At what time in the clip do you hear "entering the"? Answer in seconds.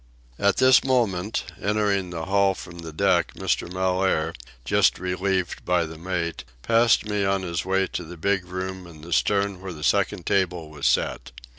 1.61-2.25